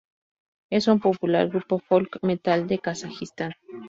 [0.71, 3.53] Es un popular grupo folk metal de Kazajistán.